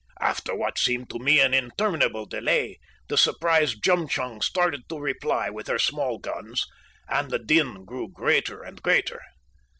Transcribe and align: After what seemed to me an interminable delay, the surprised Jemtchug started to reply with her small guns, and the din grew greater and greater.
After 0.19 0.55
what 0.55 0.79
seemed 0.79 1.11
to 1.11 1.19
me 1.19 1.39
an 1.39 1.53
interminable 1.53 2.25
delay, 2.25 2.79
the 3.07 3.17
surprised 3.17 3.83
Jemtchug 3.83 4.43
started 4.43 4.89
to 4.89 4.97
reply 4.97 5.51
with 5.51 5.67
her 5.67 5.77
small 5.77 6.17
guns, 6.17 6.65
and 7.07 7.29
the 7.29 7.37
din 7.37 7.85
grew 7.85 8.07
greater 8.11 8.63
and 8.63 8.81
greater. 8.81 9.21